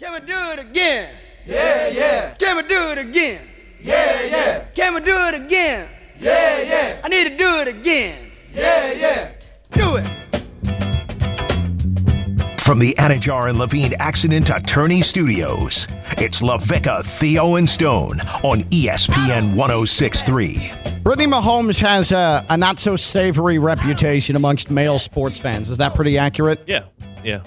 [0.00, 1.14] Can we do it again?
[1.44, 3.46] Yeah, yeah, Can we do it again?
[3.82, 5.88] yeah, yeah, Can we do it again?
[6.18, 8.30] yeah, yeah, I need to do it again.
[8.54, 9.32] yeah, yeah.
[9.74, 10.06] Do it.
[12.62, 19.54] From the Anidjar and Levine Accident Attorney Studios, it's LaVicka, Theo, and Stone on ESPN
[19.54, 20.72] 1063.
[21.02, 25.68] Brittany Mahomes has a, a not so savory reputation amongst male sports fans.
[25.68, 26.62] Is that pretty accurate?
[26.66, 26.84] Yeah,
[27.22, 27.42] yeah.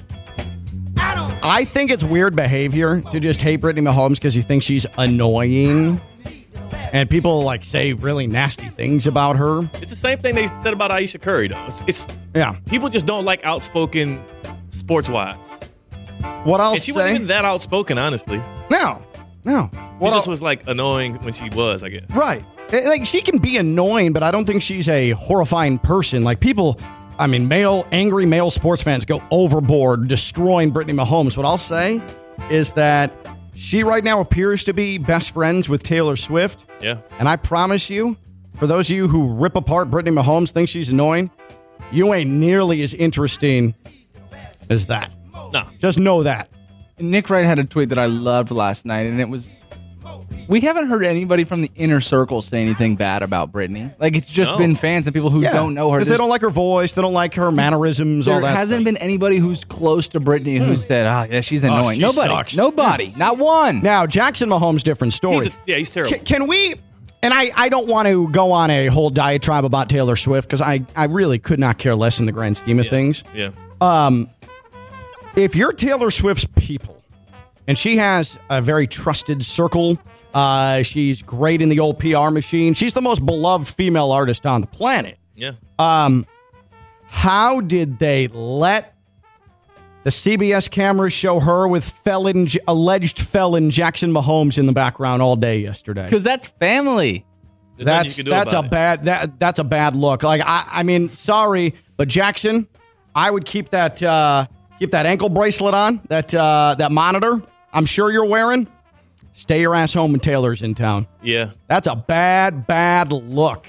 [1.46, 6.00] I think it's weird behavior to just hate Brittany Mahomes because you think she's annoying.
[6.94, 9.64] And people like say really nasty things about her.
[9.76, 11.66] It's the same thing they said about Ayesha Curry, though.
[11.66, 12.55] It's, it's Yeah.
[12.67, 14.23] people just don't like outspoken
[14.70, 15.59] sports wives.
[16.45, 16.98] What I'll And she say.
[17.00, 18.41] wasn't even that outspoken, honestly.
[18.70, 19.02] no.
[19.45, 19.70] No.
[19.73, 22.03] She What just I'll- was like annoying when she was, I guess.
[22.12, 22.45] Right.
[22.72, 26.23] Eh, Like she can be annoying, but I don't think she's a horrifying person.
[26.23, 26.80] Like people,
[27.20, 31.38] I mean, male angry male sports fans go overboard destroying Brittany Mahomes.
[31.38, 32.02] What I'll say
[32.49, 33.12] is that
[33.55, 36.97] she right now appears to be best friends with Taylor Swift, Yeah.
[37.19, 38.17] and I promise you,
[38.58, 41.30] for those of you who rip apart Brittany Mahomes, think she's annoying,
[41.91, 43.75] you ain't nearly as interesting
[44.69, 45.11] as that.
[45.53, 45.67] No.
[45.78, 46.50] Just know that.
[47.00, 49.64] Nick Wright had a tweet that I loved last night, and it was
[50.47, 53.91] we haven't heard anybody from the inner circle say anything bad about Brittany.
[53.99, 54.58] Like it's just No.
[54.58, 55.97] been fans and people who don't know her.
[55.97, 58.25] because they There's- don't like her voice, they don't like her mannerisms.
[58.25, 58.85] there all that hasn't stuff.
[58.85, 60.75] been anybody who's close to Brittany who hmm.
[60.75, 62.58] said, "Oh, yeah, she's oh, annoying." she nobody, sucks.
[62.58, 63.19] nobody, hmm.
[63.19, 63.81] not one.
[63.81, 65.38] Now Jackson Mahomes, different story.
[65.38, 66.17] He's a, yeah, he's terrible.
[66.17, 66.75] Can, can we?
[67.22, 70.59] And I, I don't want to go on a whole diatribe about Taylor Swift because
[70.59, 73.23] I, I really could not care less in the grand scheme of things.
[73.33, 73.52] yeah.
[73.80, 74.30] Um,
[75.35, 77.02] if you're Taylor Swift's people,
[77.67, 79.97] and she has a very trusted circle,
[80.34, 82.73] uh, she's great in the old PR machine.
[82.73, 85.17] She's the most beloved female artist on the planet.
[85.36, 85.52] Yeah.
[85.80, 86.25] Um,
[87.08, 88.95] How did they let
[90.03, 95.36] the CBS cameras show her with felon, alleged felon Jackson Mahomes in the background all
[95.36, 96.06] day yesterday?
[96.06, 97.25] because that's family.
[97.78, 98.70] There's That's you can do that's a it.
[98.70, 100.22] bad that that's a bad look.
[100.22, 102.68] Like I I mean, sorry, but Jackson,
[103.16, 104.46] I would keep that uh
[104.78, 107.41] keep that ankle bracelet on, that uh that monitor.
[107.74, 108.68] I'm sure you're wearing.
[109.33, 111.07] Stay your ass home when Taylor's in town.
[111.21, 111.51] Yeah.
[111.67, 113.67] That's a bad, bad look.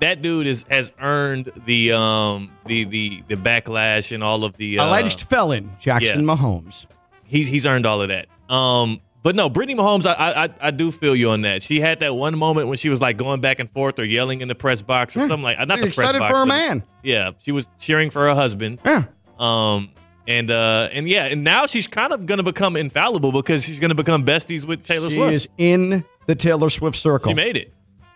[0.00, 4.78] That dude is has earned the um the the the backlash and all of the
[4.78, 6.34] uh, Alleged felon, Jackson yeah.
[6.34, 6.86] Mahomes.
[7.24, 8.26] he's he's earned all of that.
[8.52, 11.62] Um, but no, Brittany Mahomes, I, I I do feel you on that.
[11.62, 14.40] She had that one moment when she was like going back and forth or yelling
[14.42, 16.30] in the press box or something like not the press Excited box.
[16.32, 16.82] for her man.
[17.02, 18.80] Yeah, she was cheering for her husband.
[18.84, 19.04] Yeah.
[19.38, 19.90] Um,
[20.26, 23.94] and uh, and yeah, and now she's kind of gonna become infallible because she's gonna
[23.94, 25.30] become besties with Taylor She Swift.
[25.30, 27.30] She is in the Taylor Swift circle.
[27.30, 27.72] she made it.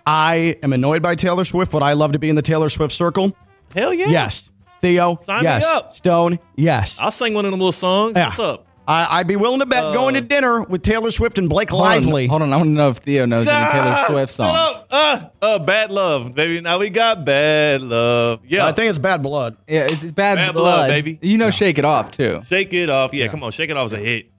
[0.07, 1.75] I am annoyed by Taylor Swift.
[1.75, 3.37] Would I love to be in the Taylor Swift circle?
[3.75, 4.09] Hell yeah.
[4.09, 4.51] Yes.
[4.81, 5.67] Theo, Sign me yes.
[5.67, 5.93] up.
[5.93, 7.01] Stone, yes.
[7.01, 8.13] I'll sing one of them little songs.
[8.17, 8.27] Yeah.
[8.27, 8.68] What's up?
[8.91, 11.83] I, I'd be willing to bet going to dinner with Taylor Swift and Blake Hold
[11.83, 12.27] on, Lively.
[12.27, 14.83] hold on, I want to know if Theo knows any Taylor Ah, Swift songs.
[14.91, 16.63] Uh, uh, bad love, baby.
[16.63, 18.41] Now we got bad love.
[18.49, 19.59] Yeah, I think it's Bad Blood.
[19.69, 21.19] Yeah, it's it's bad, Bad blood, Blood, baby.
[21.21, 22.41] You know, shake it off too.
[22.47, 23.13] shake it off.
[23.13, 24.31] Yeah, come on, shake it off is a hit.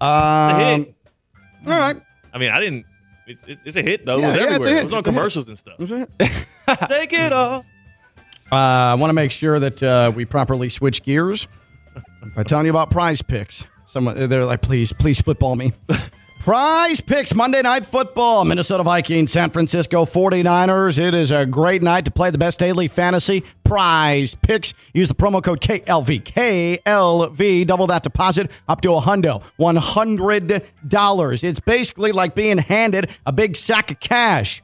[0.00, 0.94] A Um, hit.
[1.66, 2.00] all right.
[2.32, 2.86] I mean, I didn't.
[3.26, 4.16] It's, it's, it's a hit though.
[4.16, 4.74] Yeah, it was yeah, it's a everywhere.
[4.74, 4.80] hit.
[4.80, 5.14] It was on It's a hit.
[5.16, 6.88] commercials and stuff.
[6.88, 7.64] Shake it off.
[8.52, 11.46] Uh, I want to make sure that uh, we properly switch gears
[12.34, 13.66] by telling you about prize picks.
[13.86, 15.72] Someone they're like, please, please football me.
[16.40, 20.98] prize picks, Monday night football, Minnesota Vikings, San Francisco 49ers.
[20.98, 24.74] It is a great night to play the best daily fantasy prize picks.
[24.94, 26.22] Use the promo code KLV.
[26.22, 27.66] KLV.
[27.66, 29.42] Double that deposit up to a hundo.
[29.58, 31.44] $100.
[31.44, 34.62] It's basically like being handed a big sack of cash.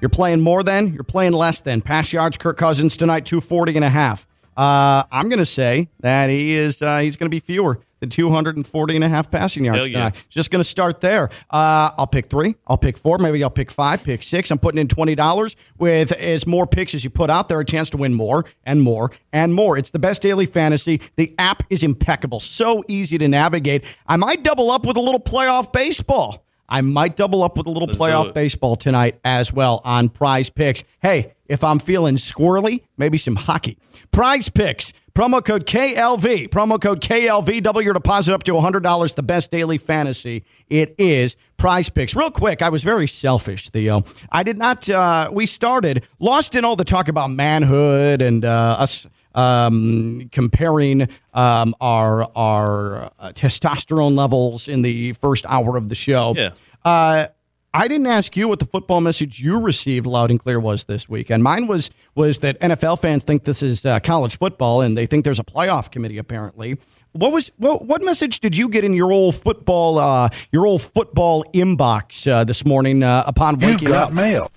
[0.00, 1.80] You're playing more than, you're playing less than.
[1.80, 4.27] Pass yards, Kirk Cousins tonight, 240 and a half.
[4.58, 8.08] Uh, I'm going to say that he is uh, he's going to be fewer than
[8.08, 9.98] 240 and a half passing yards Hell yeah.
[10.10, 10.26] tonight.
[10.28, 11.30] Just going to start there.
[11.48, 12.56] Uh, I'll pick three.
[12.66, 13.18] I'll pick four.
[13.18, 14.50] Maybe I'll pick five, pick six.
[14.50, 17.88] I'm putting in $20 with as more picks as you put out there, a chance
[17.90, 19.78] to win more and more and more.
[19.78, 21.00] It's the best daily fantasy.
[21.14, 22.40] The app is impeccable.
[22.40, 23.84] So easy to navigate.
[24.08, 26.44] I might double up with a little playoff baseball.
[26.68, 30.50] I might double up with a little Let's playoff baseball tonight as well on prize
[30.50, 30.84] picks.
[31.00, 33.78] Hey, if I'm feeling squirrely, maybe some hockey.
[34.12, 34.92] Prize picks.
[35.14, 36.48] Promo code KLV.
[36.48, 37.62] Promo code KLV.
[37.62, 39.14] Double your deposit up to $100.
[39.16, 40.44] The best daily fantasy.
[40.68, 42.14] It is prize picks.
[42.14, 44.04] Real quick, I was very selfish, Theo.
[44.30, 48.76] I did not, uh, we started, lost in all the talk about manhood and uh,
[48.78, 55.94] us um, comparing um, our our uh, testosterone levels in the first hour of the
[55.94, 56.34] show.
[56.36, 56.50] Yeah.
[56.84, 57.26] Uh,
[57.74, 61.08] I didn't ask you what the football message you received loud and clear was this
[61.08, 64.96] week, and mine was was that NFL fans think this is uh, college football and
[64.96, 66.16] they think there's a playoff committee.
[66.16, 66.78] Apparently,
[67.12, 70.80] what was what, what message did you get in your old football uh, your old
[70.80, 74.12] football inbox uh, this morning uh, upon waking up?
[74.12, 74.50] mail.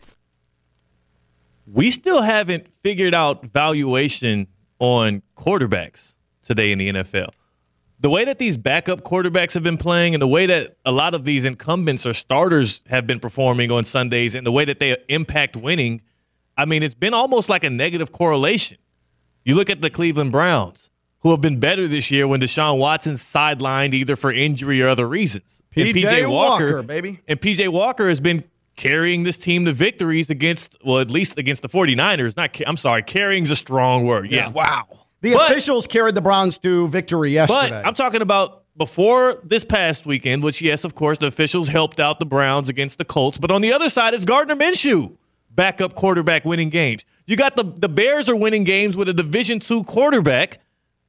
[1.68, 4.48] We still haven't figured out valuation
[4.80, 7.30] on quarterbacks today in the NFL.
[8.02, 11.14] The way that these backup quarterbacks have been playing and the way that a lot
[11.14, 14.98] of these incumbents or starters have been performing on Sundays and the way that they
[15.08, 16.02] impact winning,
[16.58, 18.80] I mean, it's been almost like a negative correlation.
[19.46, 20.90] You look at the Cleveland Browns,
[21.20, 25.08] who have been better this year when Deshaun Watson's sidelined either for injury or other
[25.08, 25.62] reasons.
[25.76, 27.20] And PJ Walker, baby.
[27.28, 28.44] And PJ Walker has been
[28.76, 32.36] carrying this team to victories against, well, at least against the 49ers.
[32.36, 34.32] Not, I'm sorry, carrying's a strong word.
[34.32, 34.50] Yeah.
[34.50, 34.88] Wow.
[35.22, 37.70] The But- officials carried the Browns to victory yesterday.
[37.70, 42.00] But I'm talking about before this past weekend, which, yes, of course, the officials helped
[42.00, 43.38] out the Browns against the Colts.
[43.38, 45.16] But on the other side is Gardner Minshew,
[45.50, 47.06] backup quarterback winning games.
[47.28, 50.60] You got the, the Bears are winning games with a Division two quarterback.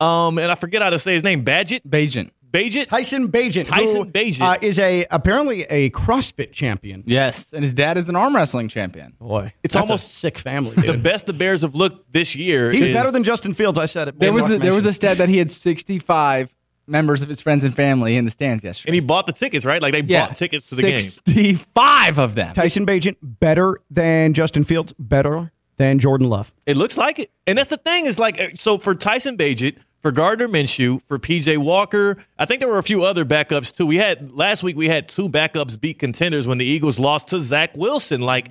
[0.00, 1.44] Um, and I forget how to say his name.
[1.44, 1.82] Badgett?
[1.88, 2.30] Bajent.
[2.52, 2.86] Bajett?
[2.88, 4.40] Tyson Bagent, Tyson who, Bagent.
[4.42, 7.02] uh, is a apparently a CrossFit champion.
[7.06, 9.14] Yes, and his dad is an arm wrestling champion.
[9.18, 10.74] Boy, It's that's almost- a sick family.
[10.76, 12.70] The best the Bears have looked this year.
[12.70, 13.78] He's is- better than Justin Fields.
[13.78, 14.18] I said it.
[14.20, 16.54] There was a, there was a stat that he had 65
[16.86, 18.88] members of his friends and family in the stands yesterday.
[18.90, 19.80] And he bought the tickets, right?
[19.80, 20.98] Like they yeah, bought tickets to the game.
[20.98, 22.52] 65 of them.
[22.52, 26.52] Tyson Bagent better than Justin Fields, better than Jordan Love.
[26.66, 27.30] It looks like it.
[27.46, 31.58] And that's the thing is like, so for Tyson Bagent, for Gardner Minshew, for PJ
[31.58, 33.86] Walker, I think there were a few other backups too.
[33.86, 37.40] We had last week we had two backups beat contenders when the Eagles lost to
[37.40, 38.20] Zach Wilson.
[38.20, 38.50] Like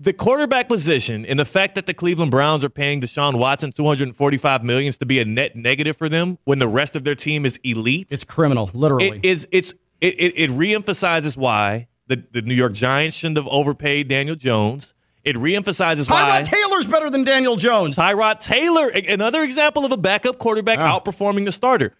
[0.00, 4.64] the quarterback position and the fact that the Cleveland Browns are paying Deshaun Watson 245
[4.64, 7.58] millions to be a net negative for them when the rest of their team is
[7.62, 8.08] elite.
[8.10, 9.18] It's criminal, literally.
[9.18, 13.46] It is it's it, it, it reemphasizes why the, the New York Giants shouldn't have
[13.48, 14.93] overpaid Daniel Jones.
[15.24, 17.96] It reemphasizes why Tyrod Taylor's better than Daniel Jones.
[17.96, 21.00] Tyrod Taylor, another example of a backup quarterback Ah.
[21.00, 21.94] outperforming the starter.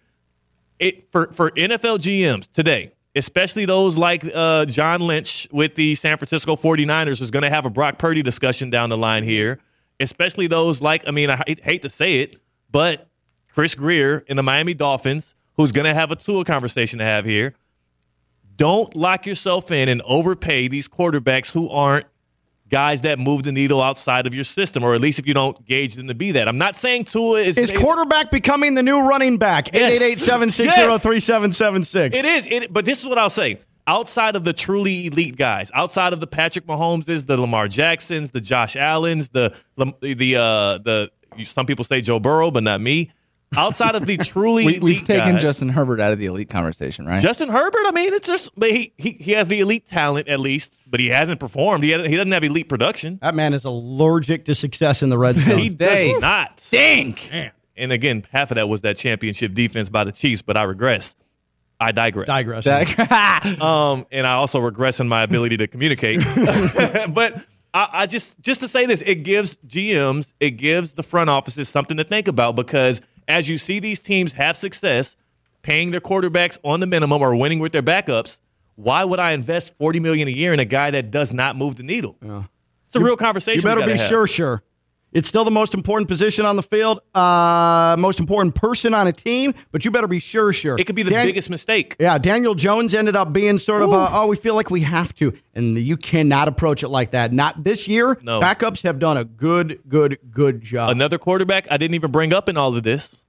[0.79, 6.17] It for for NFL GMs today, especially those like uh, John Lynch with the San
[6.17, 9.59] Francisco 49ers, who's going to have a Brock Purdy discussion down the line here.
[9.99, 12.35] Especially those like, I mean, I hate, hate to say it,
[12.69, 13.07] but
[13.53, 17.23] Chris Grier in the Miami Dolphins, who's going to have a Tua conversation to have
[17.23, 17.55] here.
[18.57, 22.05] Don't lock yourself in and overpay these quarterbacks who aren't
[22.69, 25.65] guys that move the needle outside of your system, or at least if you don't
[25.65, 26.47] gauge them to be that.
[26.47, 29.73] I'm not saying Tua is Is quarterback becoming the new running back?
[29.73, 30.01] Yes.
[30.27, 32.15] 888-760-3776.
[32.15, 32.47] It is.
[32.47, 33.59] It, but this is what I'll say.
[33.87, 38.41] Outside of the truly elite guys, outside of the Patrick Mahomeses, the Lamar Jacksons, the
[38.41, 41.11] Josh Allens, the the uh, the
[41.43, 43.11] some people say Joe Burrow, but not me.
[43.57, 46.49] Outside of the truly We, elite we've taken guys, Justin Herbert out of the elite
[46.49, 47.21] conversation, right?
[47.21, 50.39] Justin Herbert, I mean, it's just but he, he he has the elite talent at
[50.39, 51.83] least, but he hasn't performed.
[51.83, 53.19] He hasn't, he doesn't have elite production.
[53.21, 55.59] That man is allergic to success in the red zone.
[55.65, 56.59] He does They not.
[56.59, 57.31] stink.
[57.77, 61.15] And again, half of that was that championship defense by the Chiefs, but I regress.
[61.79, 62.27] I digress.
[62.27, 62.65] Digress.
[63.61, 66.21] Um, and I also regress in my ability to communicate.
[67.13, 71.29] but I, I just just to say this, it gives GMs, it gives the front
[71.29, 75.15] offices something to think about because as you see these teams have success
[75.61, 78.39] paying their quarterbacks on the minimum or winning with their backups,
[78.75, 81.75] why would I invest forty million a year in a guy that does not move
[81.75, 82.17] the needle?
[82.87, 83.59] It's a real conversation.
[83.59, 84.07] You better be have.
[84.07, 84.63] sure, sure.
[85.15, 89.13] It's still the most important position on the field, uh, most important person on a
[89.13, 90.77] team, but you better be sure, sure.
[90.77, 91.95] It could be the Dan- biggest mistake.
[92.01, 95.15] Yeah, Daniel Jones ended up being sort of, a, oh, we feel like we have
[95.15, 95.31] to.
[95.53, 97.31] And you cannot approach it like that.
[97.31, 98.19] Not this year.
[98.23, 98.41] No.
[98.41, 100.89] Backups have done a good, good, good job.
[100.89, 103.23] Another quarterback I didn't even bring up in all of this.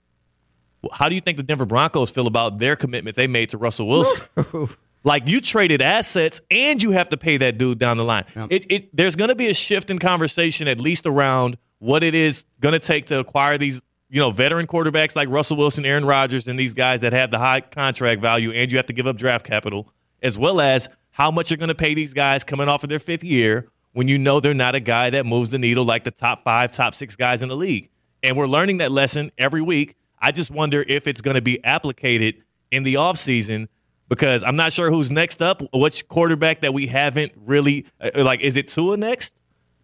[0.92, 3.86] How do you think the Denver Broncos feel about their commitment they made to Russell
[3.86, 4.22] Wilson?
[5.06, 8.24] like you traded assets and you have to pay that dude down the line.
[8.50, 12.16] It, it, there's going to be a shift in conversation, at least around what it
[12.16, 16.04] is going to take to acquire these, you know, veteran quarterbacks like Russell Wilson, Aaron
[16.04, 19.06] Rodgers, and these guys that have the high contract value, and you have to give
[19.06, 22.68] up draft capital, as well as how much you're going to pay these guys coming
[22.68, 25.58] off of their fifth year when you know they're not a guy that moves the
[25.58, 27.90] needle like the top five, top six guys in the league.
[28.24, 29.94] And we're learning that lesson every week.
[30.18, 33.68] I just wonder if it's going to be applicated in the offseason
[34.08, 38.40] because I'm not sure who's next up, which quarterback that we haven't really uh, like.
[38.40, 39.34] Is it Tua next?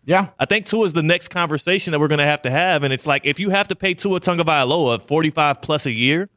[0.05, 0.29] yeah.
[0.39, 2.93] I think Tua is the next conversation that we're going to have to have, and
[2.93, 6.29] it's like if you have to pay Tua Tagovailoa 45 plus a year,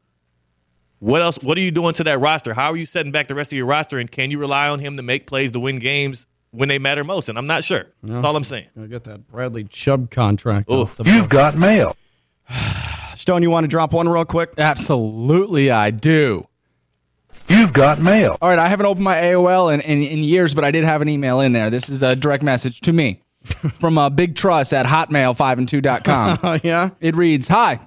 [1.00, 1.38] what else?
[1.42, 2.54] What are you doing to that roster?
[2.54, 4.80] How are you setting back the rest of your roster, and can you rely on
[4.80, 7.28] him to make plays to win games when they matter most?
[7.30, 7.86] And I'm not sure.
[8.02, 8.68] That's all I'm saying.
[8.82, 10.70] I got that Bradley Chubb contract.
[10.72, 10.92] Oof.
[10.92, 11.96] off the- You've got mail.
[13.16, 14.54] Stone, you want to drop one real quick?
[14.58, 16.48] Absolutely, I do.
[17.48, 18.38] You've got mail.
[18.42, 21.02] All right, I haven't opened my AOL in, in, in years, but I did have
[21.02, 21.70] an email in there.
[21.70, 23.22] This is a direct message to me
[23.80, 26.40] from uh, Big Truss at hotmail5and2.com.
[26.44, 26.90] Oh, yeah?
[27.00, 27.80] It reads Hi,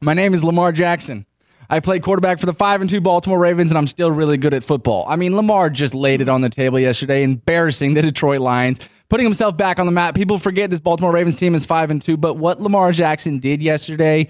[0.00, 1.26] my name is Lamar Jackson.
[1.70, 4.52] I played quarterback for the five and two Baltimore Ravens, and I'm still really good
[4.52, 5.06] at football.
[5.08, 9.24] I mean, Lamar just laid it on the table yesterday, embarrassing the Detroit Lions, putting
[9.24, 10.14] himself back on the map.
[10.14, 13.62] People forget this Baltimore Ravens team is five and two, but what Lamar Jackson did
[13.62, 14.28] yesterday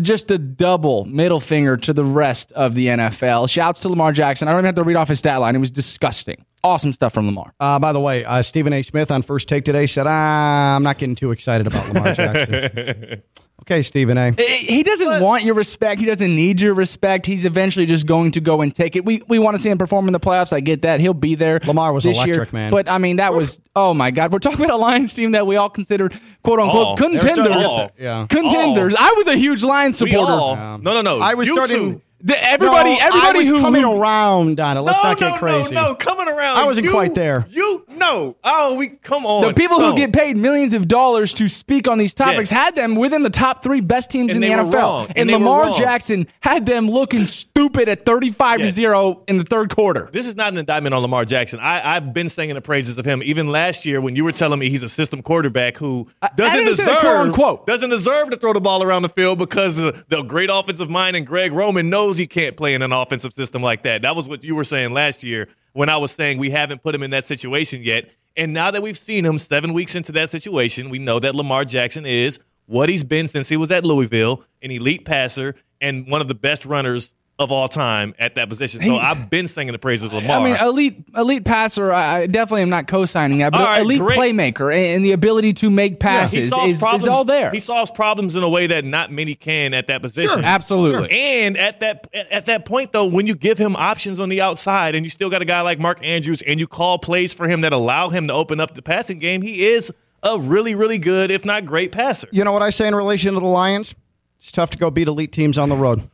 [0.00, 3.48] just a double middle finger to the rest of the NFL.
[3.48, 4.48] Shouts to Lamar Jackson.
[4.48, 5.54] I don't even have to read off his stat line.
[5.56, 6.44] It was disgusting.
[6.62, 7.54] Awesome stuff from Lamar.
[7.60, 8.82] Uh, by the way, uh, Stephen A.
[8.82, 13.22] Smith on First Take today said, ah, I'm not getting too excited about Lamar Jackson.
[13.66, 14.32] Okay, Stephen A.
[14.32, 16.00] He doesn't want your respect.
[16.00, 17.26] He doesn't need your respect.
[17.26, 19.04] He's eventually just going to go and take it.
[19.04, 20.52] We we want to see him perform in the playoffs.
[20.52, 21.00] I get that.
[21.00, 21.60] He'll be there.
[21.66, 22.48] Lamar was this electric, year.
[22.52, 22.70] man.
[22.72, 24.32] But I mean, that was oh my god.
[24.32, 27.30] We're talking about a Lions team that we all considered quote unquote Oh, contenders.
[27.32, 28.26] starting to- yeah.
[28.28, 28.94] Contenders.
[28.98, 30.32] I was a huge Lions We supporter.
[30.32, 30.56] all.
[30.78, 31.20] No, no, no.
[31.20, 32.02] I was you starting- two.
[32.24, 34.80] The- everybody, No, everybody I was who coming who- around on it.
[34.80, 35.74] Let's no, not get no, crazy.
[35.74, 36.56] No, no, coming around.
[36.56, 37.46] I wasn't You- quite there.
[37.50, 38.36] You no.
[38.42, 39.42] Oh, we come on.
[39.46, 39.92] The people Stone.
[39.92, 42.58] who get paid millions of dollars to speak on these topics Yes.
[42.64, 45.06] had them within the top three best teams And in the NFL.
[45.14, 45.76] And, And Lamar.
[45.78, 48.74] Jackson had them looking stupid at 35 to Yes.
[48.74, 50.08] 0 in the third quarter.
[50.12, 51.60] This is not an indictment on Lamar Jackson.
[51.60, 54.58] I, I've been singing the praises of him even last year when you were telling
[54.58, 57.66] me he's a system quarterback who doesn't didn't deserve quote, unquote.
[57.66, 61.26] doesn't deserve to throw the ball around the field because the great offensive mind and
[61.26, 64.02] Greg Roman knows he can't play in an offensive system like that.
[64.02, 66.94] That was what you were saying last year when I was saying we haven't put
[66.94, 68.10] him in that situation yet.
[68.36, 71.64] And now that we've seen him seven weeks into that situation, we know that Lamar
[71.64, 76.20] Jackson is what he's been since he was at Louisville, an elite passer and one
[76.20, 78.80] of the best runners of all time at that position.
[78.80, 80.40] So I've been singing the praises of Lamar.
[80.40, 81.92] I mean, elite elite passer.
[81.92, 84.18] I I definitely am not co-signing that, but All right, elite great.
[84.18, 87.02] playmaker and and the ability to make he passes solves is, problems.
[87.04, 87.50] is all there.
[87.50, 90.44] He solves problems in a way that not many can at that position.
[90.44, 91.10] Absolutely.
[91.10, 94.94] And at that at that point though, when you give him options on the outside
[94.94, 97.62] and you still got a guy like Mark Andrews and you call plays for him
[97.62, 101.30] that allow him to open up the passing game, he is a really, really good,
[101.30, 102.28] if not great passer.
[102.30, 103.94] You know what I say in relation to the Lions?
[104.38, 106.08] It's tough to go beat elite teams on the road.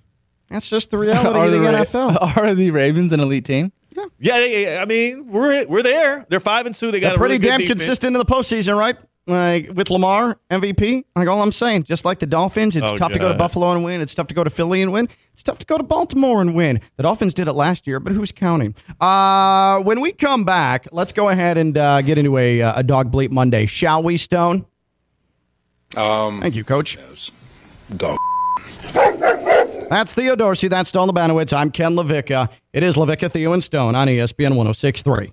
[0.51, 2.37] That's just the reality of the Ra- NFL.
[2.37, 3.73] are the Ravens an elite team?
[4.19, 6.25] Yeah, they, I mean, we're we're there.
[6.29, 6.91] They're five and two.
[6.91, 7.81] They got They're a pretty really damn defense.
[7.83, 8.97] consistent in the postseason, right?
[9.27, 13.13] Like with Lamar MVP, like all I'm saying, just like the Dolphins, it's Oh, tough
[13.13, 14.01] to go to Buffalo and win.
[14.01, 15.09] It's tough to go to Philly and win.
[15.35, 16.81] It's tough to go to Baltimore and win.
[16.97, 18.75] The Dolphins did it last year, but who's counting?
[19.01, 22.83] Uh, when we come back, let's go ahead and uh, get into a, uh, a
[22.83, 24.65] dog bleep Monday, shall we, Stone?
[25.97, 26.97] Um, Thank you, Coach.
[27.97, 28.17] dog.
[29.91, 30.69] That's Theo Dorsey.
[30.69, 31.53] That's Stone Labanowitz.
[31.53, 32.49] I'm Ken LaVicka.
[32.73, 35.33] It is LaVicka, Theo, and Stone on ESPN 1063.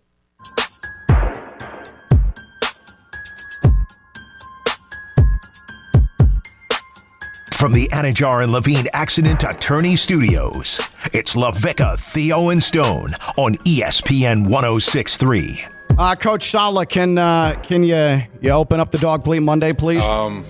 [7.53, 10.79] From the Anidjar and Levine Accident Attorney Studios,
[11.13, 15.65] it's LaVicka, Theo, and Stone on ESPN 1063.
[15.99, 20.03] Uh, Coach Sala, can uh, can you you open up the dog bleep Monday, please?
[20.05, 20.43] Um,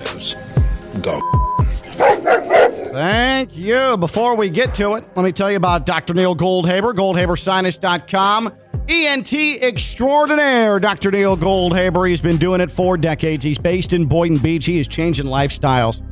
[0.00, 0.34] it's
[1.00, 1.22] dog.
[2.92, 3.96] Thank you.
[3.96, 6.12] Before we get to it, let me tell you about Dr.
[6.12, 8.52] Neil Goldhaber, goldhabersinus.com.
[8.86, 11.10] ENT extraordinaire, Dr.
[11.10, 12.06] Neil Goldhaber.
[12.06, 13.42] He's been doing it for decades.
[13.44, 14.66] He's based in Boynton Beach.
[14.66, 16.02] He is changing lifestyles.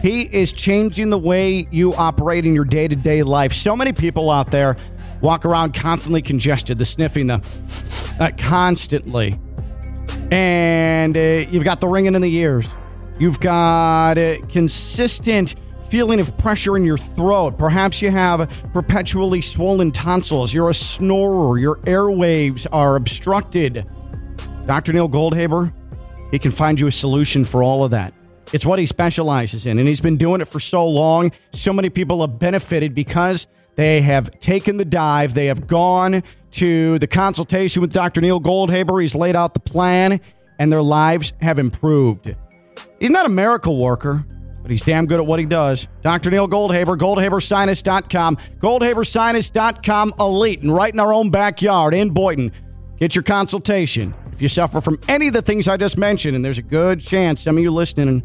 [0.00, 3.52] He is changing the way you operate in your day to day life.
[3.52, 4.78] So many people out there
[5.20, 7.46] walk around constantly congested, the sniffing, the
[8.18, 9.38] uh, constantly.
[10.30, 12.74] And uh, you've got the ringing in the ears.
[13.18, 15.54] You've got a consistent
[15.90, 17.58] feeling of pressure in your throat.
[17.58, 20.54] Perhaps you have perpetually swollen tonsils.
[20.54, 21.58] You're a snorer.
[21.58, 23.90] Your airwaves are obstructed.
[24.62, 24.92] Dr.
[24.92, 25.72] Neil Goldhaber,
[26.30, 28.14] he can find you a solution for all of that.
[28.52, 31.32] It's what he specializes in, and he's been doing it for so long.
[31.52, 35.34] So many people have benefited because they have taken the dive.
[35.34, 38.20] They have gone to the consultation with Dr.
[38.20, 39.00] Neil Goldhaber.
[39.00, 40.20] He's laid out the plan,
[40.58, 42.34] and their lives have improved.
[43.00, 44.24] He's not a miracle worker,
[44.70, 45.88] but he's damn good at what he does.
[46.00, 46.30] Dr.
[46.30, 52.52] Neil Goldhaber, goldhabersinus.com, goldhabersinus.com elite, and right in our own backyard in Boynton.
[52.96, 54.14] Get your consultation.
[54.32, 57.00] If you suffer from any of the things I just mentioned, and there's a good
[57.00, 58.22] chance some of you listening,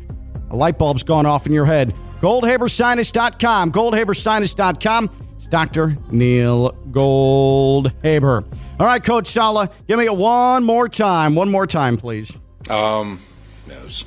[0.52, 5.10] a light bulb's gone off in your head, goldhabersinus.com, goldhabersinus.com.
[5.38, 5.96] It's Dr.
[6.12, 8.46] Neil Goldhaber.
[8.80, 11.34] All right, Coach Sala, give me it one more time.
[11.34, 12.36] One more time, please.
[12.70, 13.20] Um,
[13.68, 14.06] no, it's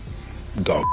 [0.63, 0.87] dog.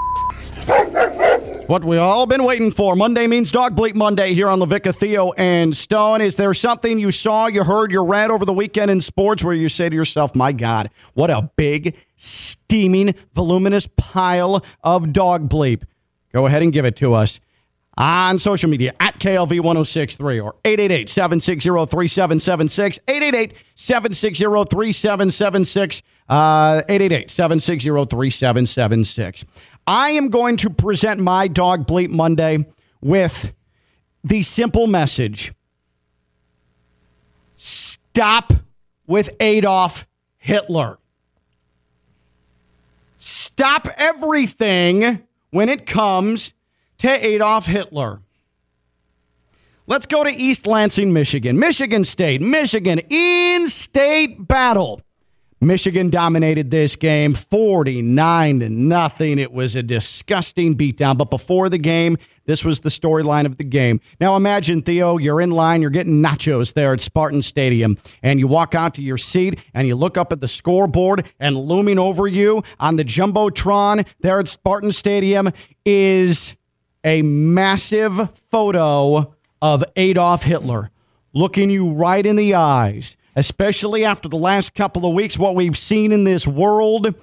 [1.67, 2.95] What we all been waiting for.
[2.95, 6.22] Monday means Dog Bleep Monday here on LaVicka, Theo, and Stone.
[6.22, 9.55] Is there something you saw, you heard, you read over the weekend in sports where
[9.55, 15.81] you say to yourself, my God, what a big, steaming, voluminous pile of dog bleep?
[16.31, 17.39] Go ahead and give it to us
[17.98, 23.00] on social media at KLV 1063 or 888 760 3776.
[23.07, 26.01] 888 760 3776.
[26.27, 29.45] Uh, 888 760 3776.
[29.87, 32.65] I am going to present my dog bleep Monday
[33.01, 33.53] with
[34.23, 35.53] the simple message
[37.55, 38.53] stop
[39.05, 40.97] with Adolf Hitler.
[43.17, 46.53] Stop everything when it comes
[46.97, 48.21] to Adolf Hitler.
[49.87, 51.59] Let's go to East Lansing, Michigan.
[51.59, 55.01] Michigan State, Michigan in state battle.
[55.65, 59.39] Michigan dominated this game 49 to nothing.
[59.39, 61.17] It was a disgusting beatdown.
[61.17, 64.00] But before the game, this was the storyline of the game.
[64.19, 68.48] Now imagine, Theo, you're in line, you're getting nachos there at Spartan Stadium, and you
[68.48, 72.27] walk out to your seat and you look up at the scoreboard, and looming over
[72.27, 75.51] you on the Jumbotron there at Spartan Stadium
[75.86, 76.55] is
[77.03, 80.91] a massive photo of Adolf Hitler
[81.36, 85.77] looking you right in the eyes, especially after the last couple of weeks, what we've
[85.77, 87.13] seen in this world.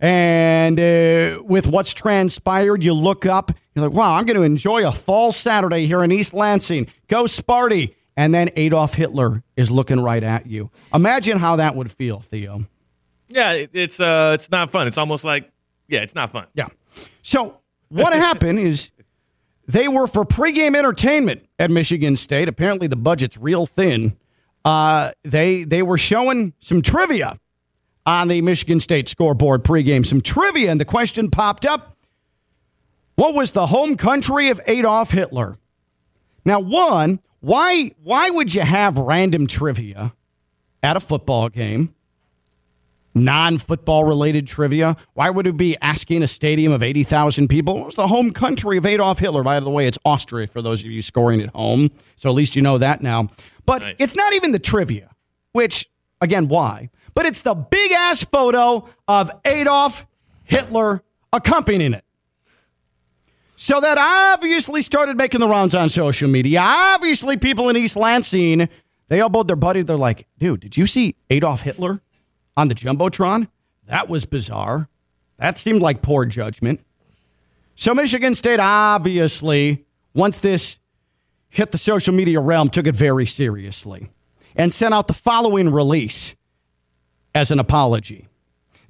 [0.00, 4.86] And uh, with what's transpired, you look up, you're like, wow, I'm going to enjoy
[4.86, 6.88] a fall Saturday here in East Lansing.
[7.08, 7.94] Go Sparty.
[8.16, 10.70] And then Adolf Hitler is looking right at you.
[10.92, 12.66] Imagine how that would feel, Theo.
[13.28, 14.86] Yeah, it's uh, it's not fun.
[14.86, 15.50] It's almost like,
[15.88, 16.46] yeah, it's not fun.
[16.54, 16.68] Yeah.
[17.22, 18.90] So what happened is
[19.66, 22.48] they were for pregame entertainment at Michigan State.
[22.48, 24.18] Apparently, the budget's real thin.
[24.64, 27.38] Uh, they they were showing some trivia
[28.06, 30.06] on the Michigan State scoreboard pregame.
[30.06, 31.96] Some trivia, and the question popped up:
[33.16, 35.58] What was the home country of Adolf Hitler?
[36.44, 40.14] Now, one, why why would you have random trivia
[40.82, 41.94] at a football game?
[43.14, 44.96] Non football related trivia.
[45.14, 47.74] Why would it be asking a stadium of 80,000 people?
[47.74, 49.42] What was the home country of Adolf Hitler?
[49.42, 51.90] By the way, it's Austria for those of you scoring at home.
[52.16, 53.28] So at least you know that now.
[53.66, 53.96] But Nice.
[53.98, 55.10] it's not even the trivia,
[55.52, 55.88] which,
[56.20, 56.90] again, why?
[57.14, 60.06] But it's the big ass photo of Adolf
[60.44, 61.02] Hitler
[61.32, 62.04] accompanying it.
[63.56, 66.60] So that obviously started making the rounds on social media.
[66.62, 68.68] Obviously, people in East Lansing,
[69.08, 69.82] they elbowed their buddy.
[69.82, 72.00] They're like, dude, did you see Adolf Hitler
[72.56, 73.48] on the Jumbotron?
[73.86, 74.88] That was bizarre.
[75.38, 76.80] That seemed like poor judgment.
[77.74, 79.84] So, Michigan State obviously,
[80.14, 80.78] once this
[81.48, 84.10] hit the social media realm, took it very seriously
[84.54, 86.34] and sent out the following release
[87.34, 88.28] as an apology.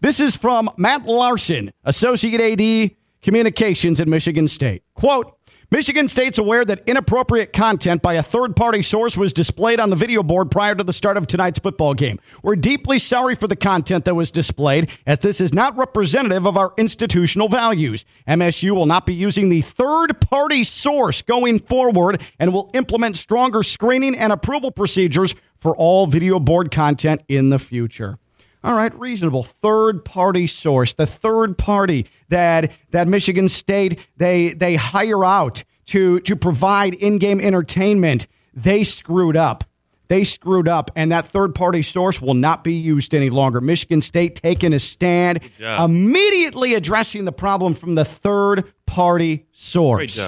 [0.01, 2.91] This is from Matt Larson, Associate AD
[3.23, 4.83] Communications at Michigan State.
[4.95, 5.39] Quote,
[5.73, 9.97] Michigan State's aware that inappropriate content by a third party source was displayed on the
[9.97, 12.19] video board prior to the start of tonight's football game.
[12.43, 16.59] We're deeply sorry for the content that was displayed, as this is not representative of
[16.59, 18.05] our institutional values.
[18.29, 23.63] MSU will not be using the third party source going forward and will implement stronger
[23.63, 28.19] screening and approval procedures for all video board content in the future.
[28.65, 29.43] All right, reasonable.
[29.43, 36.21] Third party source, the third party that that Michigan State they they hire out to
[36.21, 39.65] to provide in-game entertainment, they screwed up.
[40.09, 43.63] They screwed up, and that third party source will not be used any longer.
[43.63, 50.19] Michigan State taking a stand, immediately addressing the problem from the third party source.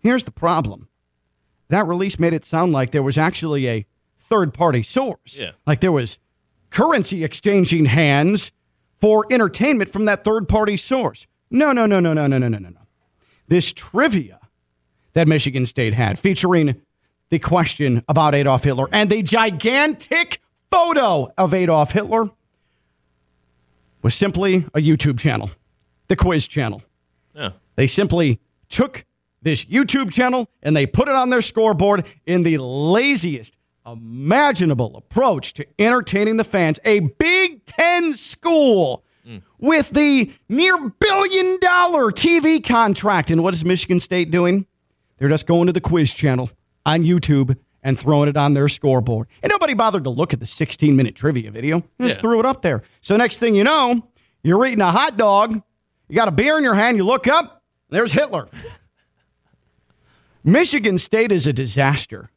[0.00, 0.88] Here's the problem.
[1.68, 3.86] That release made it sound like there was actually a
[4.18, 5.38] third party source.
[5.38, 5.52] Yeah.
[5.66, 6.18] Like there was
[6.70, 8.52] currency exchanging hands
[8.94, 11.26] for entertainment from that third party source.
[11.50, 12.80] No, no, no, no, no, no, no, no, no, no.
[13.48, 14.38] This trivia
[15.14, 16.80] that Michigan State had featuring
[17.30, 22.30] the question about Adolf Hitler and the gigantic photo of Adolf Hitler
[24.02, 25.50] was simply a YouTube channel,
[26.08, 26.82] the quiz channel.
[27.34, 27.50] Yeah.
[27.76, 29.04] They simply took
[29.42, 33.56] this YouTube channel and they put it on their scoreboard in the laziest
[33.86, 36.78] imaginable approach to entertaining the fans.
[36.84, 39.04] A Big Ten school
[39.58, 43.30] with the near billion dollar TV contract.
[43.30, 44.66] And what is Michigan State doing?
[45.18, 46.50] They're just going to the quiz channel
[46.86, 49.28] on YouTube and throwing it on their scoreboard.
[49.42, 51.80] And nobody bothered to look at the 16 minute trivia video.
[51.98, 52.22] They Just Yeah.
[52.22, 52.82] threw it up there.
[53.02, 54.08] So next thing you know,
[54.42, 55.62] you're eating a hot dog.
[56.08, 56.96] You got a beer in your hand.
[56.96, 57.62] You look up.
[57.90, 58.48] There's Hitler.
[60.44, 62.30] Michigan State is a disaster.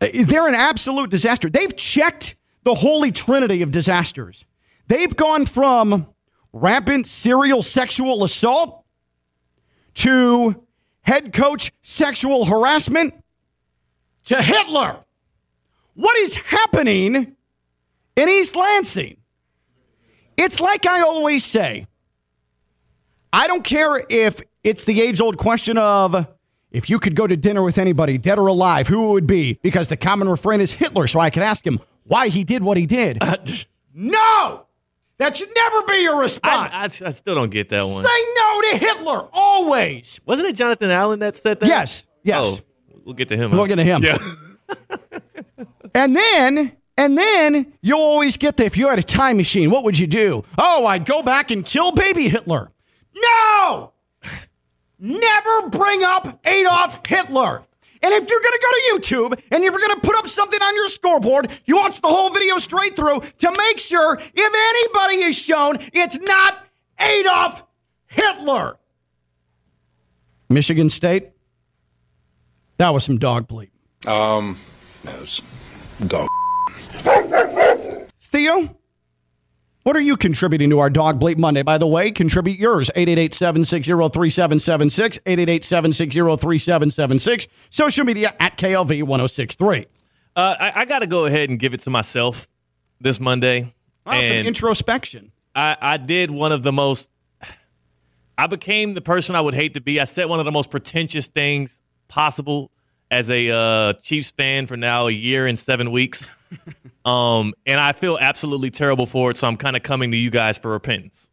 [0.00, 1.50] They're an absolute disaster.
[1.50, 2.34] They've checked
[2.64, 4.44] the holy trinity of disasters.
[4.86, 6.06] They've gone from
[6.52, 8.84] rampant serial sexual assault
[9.94, 10.66] to
[11.02, 13.14] head coach sexual harassment
[14.24, 15.04] to Hitler.
[15.94, 17.36] What is happening
[18.16, 19.16] in East Lansing?
[20.36, 21.86] It's like I always say
[23.32, 26.26] I don't care if it's the age old question of
[26.70, 29.58] if you could go to dinner with anybody, dead or alive, who it would be,
[29.62, 32.76] because the common refrain is Hitler, so I could ask him why he did what
[32.76, 33.18] he did.
[33.20, 33.36] Uh,
[33.94, 34.66] no!
[35.18, 36.70] That should never be your response.
[36.72, 38.02] I, I, I still don't get that one.
[38.02, 40.18] Say no to Hitler, always.
[40.24, 41.66] Wasn't it Jonathan Allen that said that?
[41.66, 42.62] Yes, yes.
[42.62, 43.50] Oh, we'll get to him.
[43.50, 44.02] We'll get to him.
[44.02, 44.16] Yeah.
[45.94, 49.84] And then, and then you'll always get the if you had a time machine, what
[49.84, 50.44] would you do?
[50.58, 52.70] Oh, I'd go back and kill baby Hitler.
[53.14, 53.92] No!
[55.00, 57.62] Never bring up Adolf Hitler.
[58.02, 60.28] And if you're going to go to YouTube and if you're going to put up
[60.28, 64.24] something on your scoreboard, you watch the whole video straight through to make sure if
[64.34, 66.66] anybody is shown, it's not
[66.98, 67.62] Adolf
[68.06, 68.76] Hitler.
[70.48, 71.30] Michigan State,
[72.78, 73.70] that was some dog bleep.
[74.06, 74.58] Um,
[75.04, 75.42] that was
[76.06, 76.28] dog.
[78.22, 78.76] Theo,
[79.82, 81.62] what are you contributing to our Dog Bleep Monday?
[81.62, 82.90] By the way, contribute yours.
[82.96, 89.86] 888-760-3776, 888-760-3776, social media at KLV1063.
[90.36, 92.48] Uh, I, I got to go ahead and give it to myself
[93.00, 93.74] this Monday.
[94.06, 95.32] Wow, some and introspection.
[95.54, 97.08] I, I did one of the most.
[98.38, 100.00] I became the person I would hate to be.
[100.00, 102.70] I said one of the most pretentious things possible
[103.10, 106.30] as a uh, Chiefs fan for now a year and seven weeks.
[107.04, 109.36] um, and I feel absolutely terrible for it.
[109.36, 111.28] So I'm kind of coming to you guys for repentance.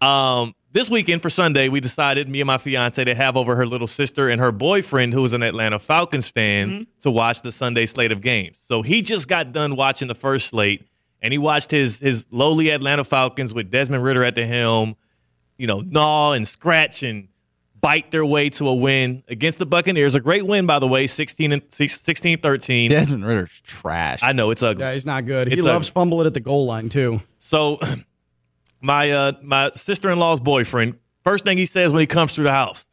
[0.00, 3.64] Um, this weekend for Sunday, we decided, me and my fiance, to have over her
[3.64, 7.86] little sister and her boyfriend, who was an Atlanta Falcons fan, to watch the Sunday
[7.86, 8.58] slate of games.
[8.60, 10.86] So he just got done watching the first slate,
[11.22, 14.96] and he watched his his lowly Atlanta Falcons with Desmond Ridder at the helm,
[15.56, 17.28] you know, gnaw and scratch and
[17.80, 20.14] bite their way to a win against the Buccaneers.
[20.14, 22.90] A great win, by the way, 16 and 16 13.
[22.90, 24.20] Desmond Ridder's trash.
[24.22, 24.82] I know it's ugly.
[24.84, 25.48] Yeah, he's not good.
[25.48, 25.94] He loves ugly.
[25.94, 27.22] fumbling at the goal line, too.
[27.38, 27.78] So
[28.80, 32.44] my uh my sister in law's boyfriend, first thing he says when he comes through
[32.44, 32.86] the house.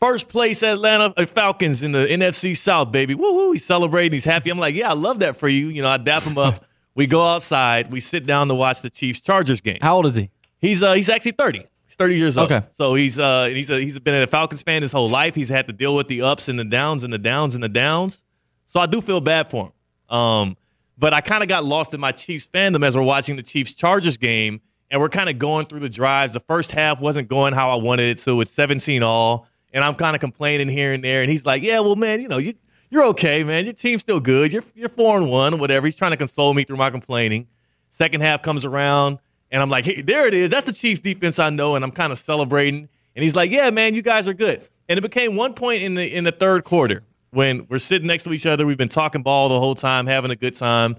[0.00, 3.16] First place Atlanta uh, Falcons in the NFC South, baby.
[3.16, 3.54] Woohoo.
[3.54, 4.12] He's celebrating.
[4.12, 4.48] He's happy.
[4.50, 5.68] I'm like, yeah, I love that for you.
[5.68, 6.64] You know, I dap him up.
[6.94, 7.90] we go outside.
[7.90, 9.78] We sit down to watch the Chiefs Chargers game.
[9.82, 10.30] How old is he?
[10.60, 11.66] He's uh he's actually 30.
[11.98, 12.52] He's 30 years old.
[12.52, 12.66] Okay.
[12.72, 15.34] So he's uh he's a, he's been a Falcons fan his whole life.
[15.34, 17.68] He's had to deal with the ups and the downs and the downs and the
[17.68, 18.22] downs.
[18.66, 19.72] So I do feel bad for
[20.08, 20.16] him.
[20.16, 20.56] Um
[20.96, 23.74] but I kind of got lost in my Chiefs fandom as we're watching the Chiefs
[23.74, 26.32] Chargers game and we're kind of going through the drives.
[26.32, 28.40] The first half wasn't going how I wanted it to.
[28.40, 31.80] It's 17 all and I'm kind of complaining here and there and he's like, "Yeah,
[31.80, 32.54] well man, you know, you
[32.90, 33.64] you're okay, man.
[33.64, 34.52] Your team's still good.
[34.52, 37.48] You're you're 4 and 1 or whatever." He's trying to console me through my complaining.
[37.90, 39.18] Second half comes around,
[39.50, 40.50] and I'm like, hey, there it is.
[40.50, 42.88] That's the Chiefs defense I know, and I'm kind of celebrating.
[43.16, 44.66] And he's like, yeah, man, you guys are good.
[44.88, 48.24] And it became one point in the in the third quarter when we're sitting next
[48.24, 48.66] to each other.
[48.66, 50.96] We've been talking ball the whole time, having a good time.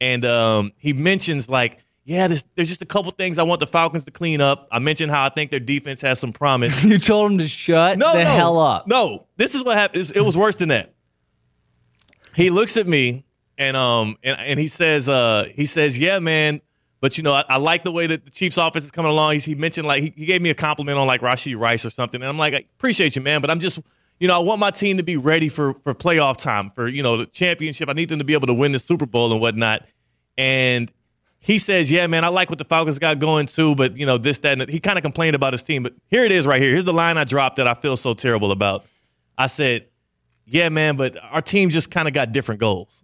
[0.00, 3.66] And um, he mentions like, yeah, there's, there's just a couple things I want the
[3.66, 4.66] Falcons to clean up.
[4.72, 6.82] I mentioned how I think their defense has some promise.
[6.90, 8.86] You told him to shut No, the no, hell up.
[8.86, 10.10] No, this is what happened.
[10.14, 10.94] It was worse than that.
[12.34, 13.24] He looks at me
[13.58, 16.60] and um and, and he says uh he says yeah man,
[17.00, 19.34] but you know I, I like the way that the Chiefs offense is coming along.
[19.34, 21.90] He's, he mentioned like he, he gave me a compliment on like Rashee Rice or
[21.90, 23.80] something, and I'm like I appreciate you man, but I'm just
[24.18, 27.02] you know I want my team to be ready for for playoff time for you
[27.02, 27.88] know the championship.
[27.88, 29.86] I need them to be able to win the Super Bowl and whatnot.
[30.38, 30.92] And
[31.40, 34.18] he says, "Yeah, man, I like what the Falcons got going too, but you know
[34.18, 35.82] this, that, and that." he kind of complained about his team.
[35.82, 36.70] But here it is, right here.
[36.70, 38.84] Here's the line I dropped that I feel so terrible about.
[39.38, 39.86] I said,
[40.46, 43.02] "Yeah, man, but our team just kind of got different goals."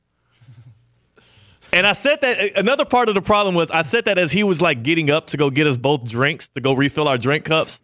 [1.72, 4.42] And I said that another part of the problem was I said that as he
[4.44, 7.44] was like getting up to go get us both drinks to go refill our drink
[7.44, 7.80] cups.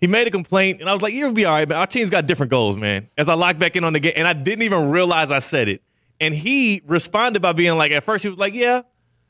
[0.00, 1.78] He made a complaint, and I was like, "You'll be all right, man.
[1.78, 4.28] Our team's got different goals, man." As I locked back in on the game, and
[4.28, 5.80] I didn't even realize I said it.
[6.20, 8.82] And he responded by being like, at first he was like, "Yeah,"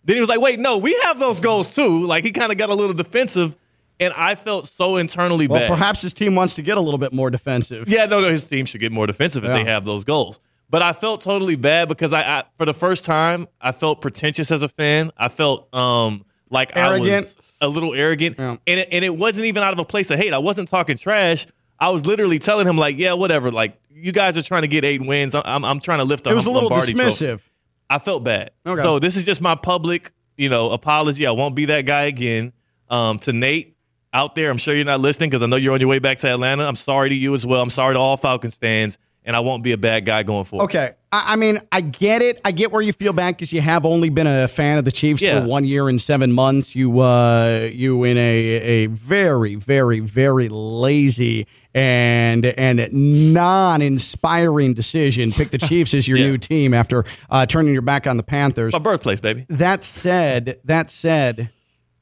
[0.04, 2.58] then he was like, "Wait, no, we have those goals too." Like he kind of
[2.58, 3.54] got a little defensive,
[4.00, 5.68] and I felt so internally Well, bad.
[5.70, 7.88] perhaps his team wants to get a little bit more defensive.
[7.88, 9.62] Yeah, no, no, his team should get more defensive if Yeah.
[9.62, 10.40] they have those goals.
[10.68, 14.50] But I felt totally bad because I, I, for the first time, I felt pretentious
[14.50, 15.12] as a fan.
[15.16, 18.56] I felt um like I was a little arrogant, Yeah.
[18.66, 20.32] and it, and it wasn't even out of a place of hate.
[20.32, 21.46] I wasn't talking trash.
[21.78, 23.50] I was literally telling him like, yeah, whatever.
[23.50, 25.34] Like you guys are trying to get eight wins.
[25.34, 26.26] I'm I'm, trying to lift.
[26.26, 26.32] Up.
[26.32, 27.10] It was a little Lombardi trophy.
[27.10, 27.40] dismissive.
[27.88, 28.50] I felt bad.
[28.66, 28.80] Okay.
[28.82, 31.26] So this is just my public, you know, apology.
[31.26, 32.52] I won't be that guy again.
[32.88, 33.76] Um, to Nate
[34.12, 36.18] out there, I'm sure you're not listening because I know you're on your way back
[36.18, 36.64] to Atlanta.
[36.66, 37.60] I'm sorry to you as well.
[37.62, 38.96] I'm sorry to all Falcons fans,
[39.26, 40.64] and I won't be a bad guy going forward.
[40.66, 40.92] Okay.
[41.12, 42.40] I, I mean, I get it.
[42.44, 44.92] I get where you feel bad because you have only been a fan of the
[44.92, 45.40] Chiefs Yeah.
[45.40, 46.74] for one year and seven months.
[46.76, 55.50] You, uh, you in a a very, very, very lazy and and non-inspiring decision pick
[55.50, 56.26] the Chiefs as your Yeah.
[56.26, 58.72] new team after uh, turning your back on the Panthers.
[58.72, 59.44] My birthplace, baby.
[59.48, 61.50] That said, that said,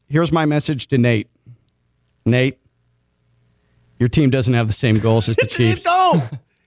[0.08, 1.28] here's my message to Nate.
[2.26, 2.58] Nate,
[3.98, 5.84] your team doesn't have the same goals as the Chiefs.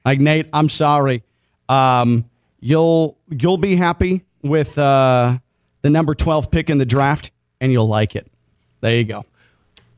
[0.08, 1.22] Like Nate, I'm sorry.
[1.68, 2.30] Um,
[2.62, 5.38] you'll you'll be happy with uh,
[5.82, 8.32] the number 12 pick in the draft, and you'll like it.
[8.80, 9.26] There you go.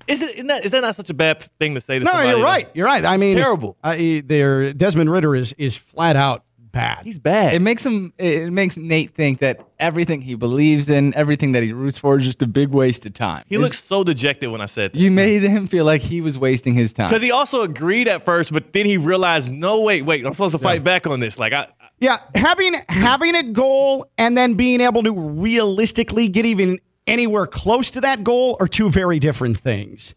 [0.08, 0.48] Is it?
[0.48, 2.30] That, is that not such a bad thing to say to No, somebody?
[2.30, 2.70] you're right.
[2.74, 3.06] You're right.
[3.06, 3.78] I mean, terrible.
[3.96, 7.00] He- there, Desmond Ridder is is flat out bad.
[7.06, 7.54] He's bad.
[7.54, 8.14] It makes him.
[8.18, 12.26] It makes Nate think that everything he believes in, everything that he roots for, is
[12.26, 13.44] just a big waste of time.
[13.48, 15.00] he looks so dejected when I said that.
[15.00, 17.08] You made him feel like he was wasting his time.
[17.10, 20.54] Because he also agreed at first, but then he realized, no, wait, wait, I'm supposed
[20.54, 21.38] to fight back on this.
[21.40, 21.68] Like, I,
[22.00, 27.90] Yeah, having having a goal and then being able to realistically get even anywhere close
[27.92, 30.14] to that goal are two very different things.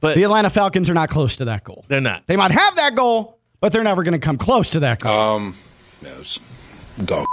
[0.00, 1.84] but The Atlanta Falcons are not close to that goal.
[1.88, 2.26] they're not.
[2.26, 5.12] They might have that goal, but they're never going to come close to that goal.
[5.36, 5.56] Um,
[6.04, 6.40] yeah, it's
[7.04, 7.26] dog.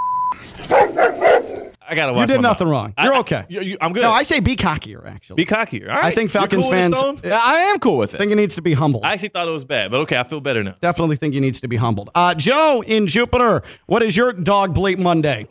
[1.84, 2.22] I gotta watch.
[2.30, 2.94] you did my nothing mouth.
[2.98, 3.06] wrong.
[3.06, 3.44] You're I- okay.
[3.50, 4.02] you- you- I'm good.
[4.04, 5.06] No, I say be cockier.
[5.06, 5.90] Actually, be cockier.
[5.90, 6.06] All right.
[6.06, 8.18] I think Falcons cool fans- Yeah, I am cool with it.
[8.18, 9.04] I think it needs to be humbled.
[9.04, 10.76] I actually thought it was bad, but okay, I feel better now.
[10.80, 12.10] Definitely think he needs to be humbled.
[12.16, 15.48] Uh, Joe in Jupiter, what is your dog bleep Monday?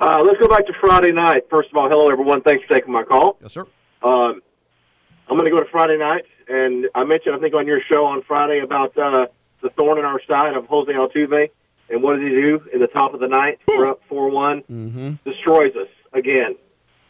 [0.00, 1.42] Uh, let's go back to Friday night.
[1.50, 2.40] First of all, hello everyone.
[2.42, 3.38] Thanks for taking my call.
[3.42, 3.64] Yes, sir.
[4.02, 4.40] Um,
[5.28, 8.04] I'm going to go to Friday night, and I mentioned I think on your show
[8.06, 9.26] on Friday about uh,
[9.62, 11.50] the thorn in our side of Jose Altuve,
[11.88, 13.60] and what did he do in the top of the ninth?
[13.66, 15.12] We're up four one, mm-hmm.
[15.24, 16.56] destroys us again,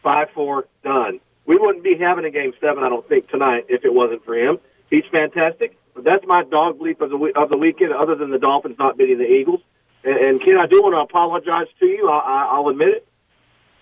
[0.02, 1.20] five four, done.
[1.46, 4.34] We wouldn't be having a game seven, I don't think, tonight if it wasn't for
[4.36, 4.58] him.
[4.90, 5.76] He's fantastic.
[5.94, 8.96] But that's my dog bleep of the of the weekend, other than the Dolphins not
[8.96, 9.60] beating the Eagles.
[10.04, 12.08] And, and Ken, I do want to apologize to you.
[12.08, 13.08] I, I, I'll admit it.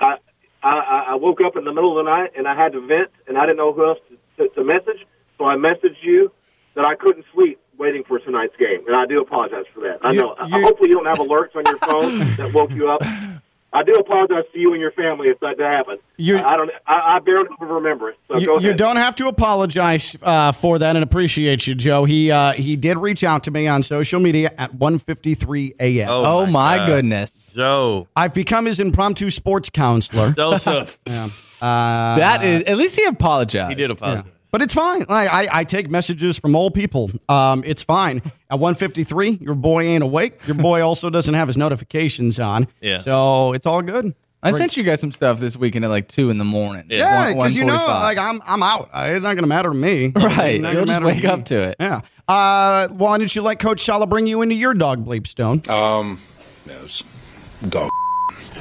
[0.01, 0.17] I,
[0.63, 3.11] I, I woke up in the middle of the night and I had to vent,
[3.29, 5.07] and I didn't know who else to, to, to message.
[5.39, 6.33] So I messaged you
[6.75, 9.99] that I couldn't sleep waiting for tonight's game, and I do apologize for that.
[10.03, 10.37] I You- know.
[10.47, 13.03] you- hopefully, you don't have alerts on your phone that woke you up.
[13.73, 16.01] I do apologize to you and your family if that happened.
[16.17, 16.71] You- I, I don't.
[16.89, 18.19] I, I barely remember it.
[18.27, 18.63] So go You, ahead.
[18.65, 22.05] you don't have to apologize uh, for that, and appreciate you, Joe.
[22.05, 26.09] He uh, he did reach out to me on social media at 1:53 a.m.
[26.11, 26.87] oh my God.
[26.87, 30.33] goodness, Joe, I've become his impromptu sports counselor.
[30.33, 30.99] Joseph,
[31.63, 33.69] Uh, that is at least he apologized.
[33.69, 34.25] he did apologize.
[34.51, 35.05] But it's fine.
[35.09, 37.11] Like, I, I take messages from old people.
[37.29, 38.21] Um, it's fine.
[38.51, 40.47] At 153, your boy ain't awake.
[40.47, 42.67] Your boy also doesn't have his notifications on.
[42.81, 42.99] Yeah.
[42.99, 44.15] So it's all good.
[44.43, 46.87] I sent you guys some stuff this weekend at like two in the morning.
[46.89, 48.89] Yeah, because you know, like I'm, I'm out.
[48.93, 50.13] Uh, It's not going to matter to me.
[50.17, 50.59] Right.
[50.59, 51.29] You'll gonna just wake me.
[51.29, 51.77] up to it.
[51.79, 52.01] Yeah.
[52.27, 55.61] Uh, why don't you let Coach Shala bring you into your dog bleep stone?
[55.69, 56.19] Um,
[56.67, 57.05] yeah, it's
[57.69, 57.91] dog.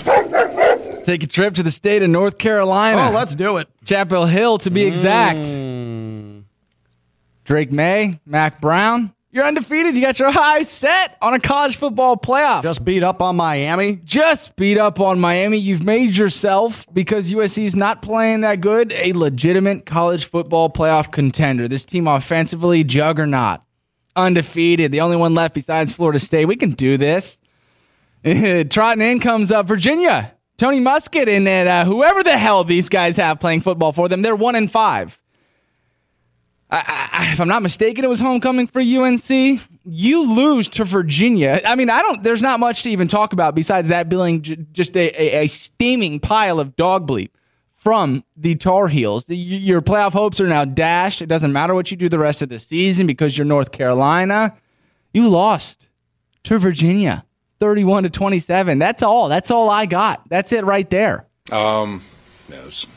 [1.00, 3.08] Let's take a trip to the state of North Carolina.
[3.08, 3.70] Oh, let's do it.
[3.86, 5.46] Chapel Hill to be exact.
[5.46, 6.44] Mm.
[7.46, 9.96] Drake Maye, Mack Brown, you're undefeated.
[9.96, 12.64] You got your eyes set on a college football playoff.
[12.64, 14.02] Just beat up on Miami.
[14.04, 15.58] just beat up on Miami.
[15.58, 21.14] You've made yourself, because USC is not playing that good, a legitimate college football playoff
[21.14, 21.70] contender.
[21.70, 23.62] This team offensively, juggernaut,
[24.18, 26.44] undefeated, the only one left besides Florida State.
[26.44, 27.40] We can do this.
[28.26, 33.40] Trotting in comes up Virginia, Tony Muskett, and uh, whoever the hell these guys have
[33.40, 34.22] playing football for them.
[34.22, 35.20] They're one and five.
[36.72, 39.30] I, I, if I'm not mistaken, it was homecoming for UNC.
[39.86, 41.62] You lose to Virginia.
[41.66, 42.22] I mean, I don't.
[42.22, 45.48] There's not much to even talk about besides that being j- just a, a, a
[45.48, 47.30] steaming pile of dog bleep
[47.74, 49.26] from the Tar Heels.
[49.26, 51.24] The- your playoff hopes are now dashed.
[51.24, 54.56] It doesn't matter what you do the rest of the season because you're North Carolina.
[55.12, 55.88] You lost
[56.44, 57.26] to Virginia,
[57.60, 58.80] 31 to 27.
[58.80, 59.30] That's all.
[59.30, 60.28] That's all I got.
[60.30, 61.28] That's it right there.
[61.52, 62.04] Um,
[62.50, 62.88] yeah, it's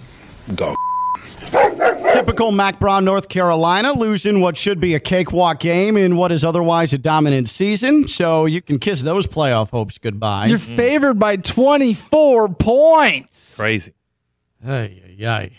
[0.55, 0.77] dog.
[2.13, 6.45] Typical Mack Brown, North Carolina, losing what should be a cakewalk game in what is
[6.45, 8.07] otherwise a dominant season.
[8.07, 10.47] So you can kiss those playoff hopes goodbye.
[10.47, 13.57] You're favored by 24 points.
[13.57, 13.93] Crazy.
[14.65, 15.51] Ay, ay, ay.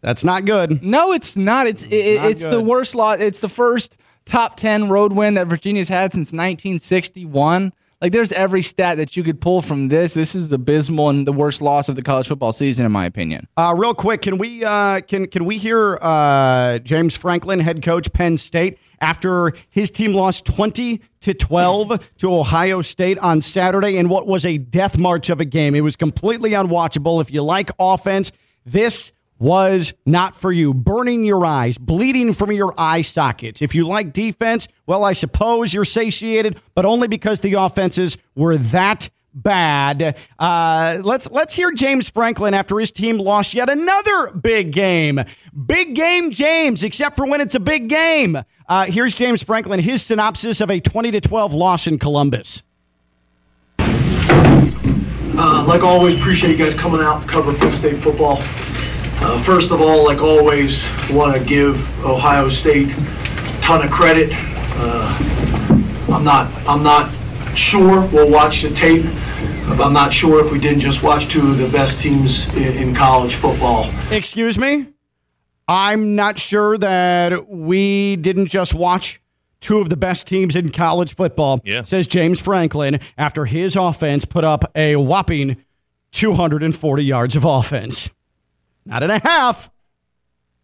[0.00, 0.82] That's not good.
[0.82, 1.66] No, it's not.
[1.66, 3.20] It's it, Not it's the worst loss.
[3.20, 7.72] It's the first top ten road win that Virginia's had since 1961.
[8.02, 10.12] Like, there's every stat that you could pull from this.
[10.12, 13.46] This is abysmal and the worst loss of the college football season, in my opinion.
[13.56, 18.12] Uh, real quick, can we uh, can can we hear uh, James Franklin, head coach
[18.12, 24.08] Penn State, after his team lost twenty to twelve to Ohio State on Saturday in
[24.08, 25.76] what was a death march of a game?
[25.76, 27.20] It was completely unwatchable.
[27.20, 28.32] If you like offense,
[28.66, 29.12] this
[29.42, 30.72] was not for you.
[30.72, 33.60] Burning your eyes, bleeding from your eye sockets.
[33.60, 38.56] If you like defense, well, I suppose you're satiated, but only because the offenses were
[38.56, 40.16] that bad.
[40.38, 45.20] Uh, let's let's hear James Franklin after his team lost yet another big game.
[45.66, 48.38] Big game, James, except for when it's a big game.
[48.68, 52.62] Uh, here's James Franklin, his synopsis of a 20 to 12 loss in Columbus.
[55.34, 58.40] Uh, like always, appreciate you guys coming out and covering Penn State football.
[59.24, 64.30] Uh, first of all, like always, want to give Ohio State a ton of credit.
[64.32, 65.16] Uh,
[66.12, 67.12] I'm not, I'm not
[67.56, 68.06] sure.
[68.08, 69.04] We'll watch the tape.
[69.68, 72.76] But I'm not sure if we didn't just watch two of the best teams in,
[72.88, 73.88] in college football.
[74.10, 74.88] Excuse me?
[75.68, 79.20] I'm not sure that we didn't just watch
[79.60, 81.84] two of the best teams in college football, Yeah.
[81.84, 85.56] says James Franklin, after his offense put up a whopping
[86.10, 88.10] 240 yards of offense.
[88.84, 89.70] Not in a half,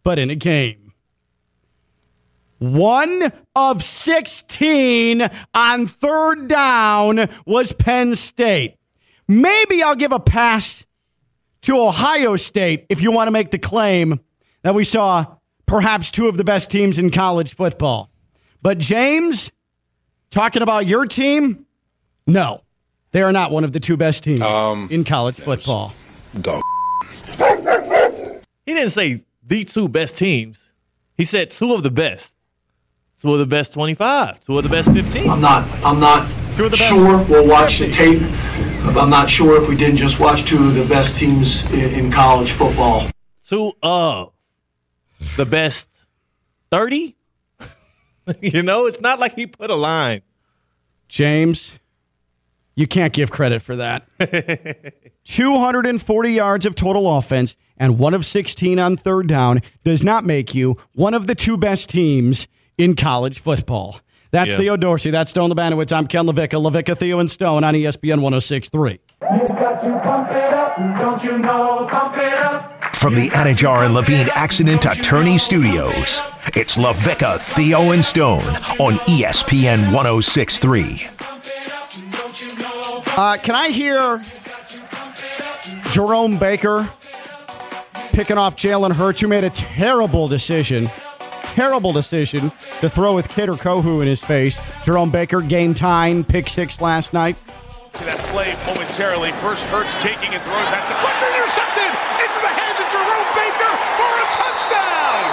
[0.02, 0.92] but in a game.
[2.58, 8.74] One of 16 on third down was Penn State.
[9.28, 10.84] Maybe I'll give a pass
[11.62, 14.20] to Ohio State if you want to make the claim
[14.62, 18.10] that we saw perhaps two of the best teams in college football.
[18.60, 19.52] But James,
[20.30, 21.66] talking about your team,
[22.26, 22.62] no,
[23.12, 25.92] they are not one of the two best teams Um, in college football.
[26.40, 26.62] Dog.
[28.68, 30.68] He didn't say the two best teams.
[31.16, 32.36] He said two of the best.
[33.18, 34.44] Two of the best 25.
[34.44, 35.30] Two of the best 15.
[35.30, 37.24] I'm not, I'm not Two of the best sure.
[37.30, 38.20] We'll watch the tape.
[38.94, 42.12] I'm not sure if we didn't just watch two of the best teams in, in
[42.12, 43.08] college football.
[43.42, 44.34] Two of
[45.38, 46.04] the best
[46.70, 47.16] 30.
[48.42, 50.20] you know, it's not like he put a line.
[51.08, 51.80] James,
[52.78, 54.06] you can't give credit for that.
[55.24, 60.54] 240 yards of total offense and one of 16 on third down does not make
[60.54, 62.46] you one of the two best teams
[62.78, 63.98] in college football.
[64.30, 64.58] That's Yeah.
[64.58, 65.10] Theo Dorsey.
[65.10, 65.92] That's Stone Lebanowitz.
[65.92, 66.50] I'm Ken LaVicka.
[66.50, 69.00] LaVicka, Theo, and Stone on ESPN 1063.
[72.92, 76.22] From the Anidjar and Levine Accident Attorney Studios,
[76.54, 78.44] it's LaVicka, Theo, and Stone
[78.78, 82.67] on ESPN 1063.
[83.18, 84.22] Uh, can I hear
[85.90, 86.88] Jerome Baker
[88.12, 90.88] picking off Jalen Hurts, who made a terrible decision,
[91.42, 94.60] terrible decision to throw with Kader Kohou in his face?
[94.84, 97.36] Jerome Baker gained time, pick six last night.
[97.94, 99.32] to that play momentarily.
[99.42, 100.86] First Hurts taking and throwing back.
[100.86, 101.90] The Deflected, intercepted
[102.22, 105.26] into the hands of Jerome Baker for a touchdown.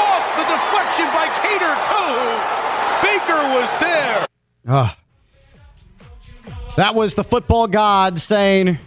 [0.00, 2.40] Off the deflection by Kader Kohou.
[3.04, 4.24] Baker was there.
[4.64, 4.96] Ugh.
[6.78, 8.78] That was the football god saying,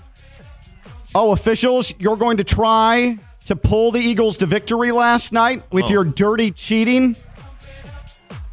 [1.13, 5.84] Oh, officials, you're going to try to pull the Eagles to victory last night with
[5.84, 5.89] oh.
[5.89, 7.17] your dirty cheating.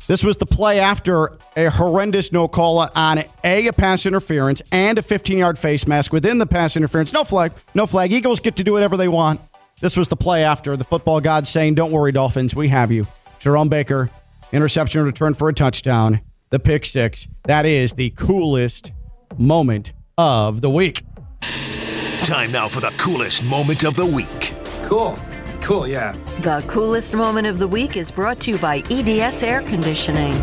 [0.09, 4.99] This was the play after a horrendous no call on A, a pass interference, and
[4.99, 7.13] a 15 yard face mask within the pass interference.
[7.13, 8.13] No flag, no flag.
[8.13, 9.41] Eagles get to do whatever they want.
[9.81, 13.07] This was the play after the football god saying, Don't worry, Dolphins, we have you.
[13.39, 14.11] Jerome Baker,
[14.51, 16.23] interception return for a touchdown.
[16.51, 17.29] The pick six.
[17.45, 18.91] That is the coolest
[19.37, 21.05] moment of the week.
[22.25, 24.53] Time now for the coolest moment of the week.
[24.85, 25.19] Cool.
[25.61, 26.13] Cool, yeah.
[26.41, 30.35] The coolest moment of the week is brought to you by EDS Air Conditioning.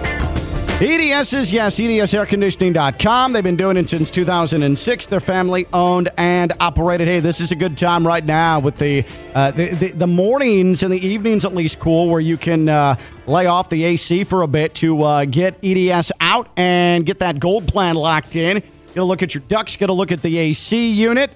[0.81, 3.31] EDS is yes, EDSairconditioning.com.
[3.31, 5.07] They've been doing it since 2006.
[5.07, 7.07] They're family owned and operated.
[7.07, 10.83] Hey, this is a good time right now with the uh, the, the, the mornings
[10.83, 14.41] and the evenings at least cool where you can uh, lay off the AC for
[14.41, 18.61] a bit to uh, get EDS out and get that gold plan locked in.
[18.95, 21.29] Get a look at your ducts, get a look at the AC unit.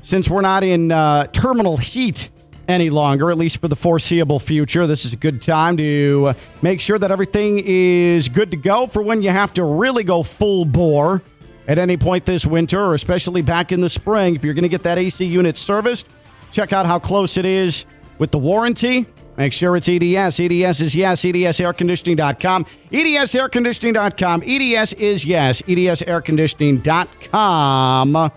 [0.00, 2.30] Since we're not in uh, terminal heat
[2.68, 6.80] any longer, at least for the foreseeable future, this is a good time to make
[6.80, 10.64] sure that everything is good to go for when you have to really go full
[10.64, 11.20] bore
[11.66, 14.36] at any point this winter, or especially back in the spring.
[14.36, 16.06] If you're going to get that AC unit serviced,
[16.52, 17.86] check out how close it is
[18.18, 19.06] with the warranty.
[19.36, 20.40] Make sure it's EDS.
[20.40, 21.24] EDS is yes.
[21.24, 22.66] EDSairconditioning.com.
[22.90, 24.42] EDSairconditioning.com.
[24.44, 25.62] EDS is yes.
[25.62, 28.32] EDSairconditioning.com.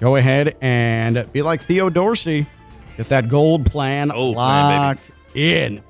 [0.00, 2.46] Go ahead and be like Theo Dorsey.
[2.96, 4.20] Get that gold plan baby.
[4.20, 5.82] locked in.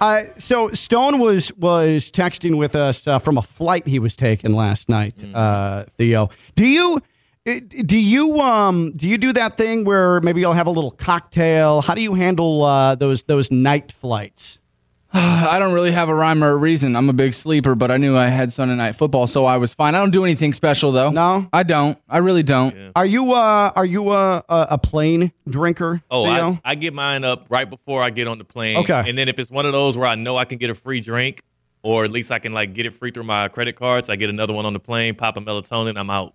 [0.00, 4.52] Uh, so Stone was was texting with us uh, from a flight he was taking
[4.52, 5.16] last night.
[5.18, 5.34] Mm.
[5.34, 7.00] Uh, Theo, do you
[7.44, 11.80] do you um do you do that thing where maybe you'll have a little cocktail?
[11.82, 14.60] How do you handle uh, those those night flights?
[15.14, 16.94] I don't really have a rhyme or a reason.
[16.94, 19.74] I'm a big sleeper, but I knew I had Sunday night football, so I was
[19.74, 19.94] fine.
[19.94, 21.10] I don't do anything special though.
[21.10, 21.98] No, I don't.
[22.08, 22.92] I really don't.
[22.94, 26.02] Are you uh are you a a, a plane drinker?
[26.10, 28.78] Oh, I, I get mine up right before I get on the plane.
[28.78, 29.02] Okay.
[29.06, 31.00] And then if it's one of those where I know I can get a free
[31.00, 31.42] drink,
[31.82, 34.30] or at least I can like get it free through my credit cards, I get
[34.30, 36.34] another one on the plane, pop a melatonin, I'm out.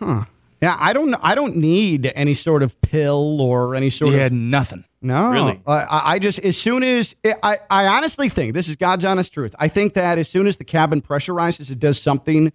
[0.00, 0.24] Huh.
[0.60, 1.14] Yeah, I don't.
[1.22, 4.84] I don't need any sort of pill or any sort You of had nothing.
[5.00, 5.62] No, Really?
[5.66, 9.54] I, I just as soon as I, I honestly think this is God's honest truth.
[9.58, 12.52] I think that as soon as the cabin pressurizes, it does something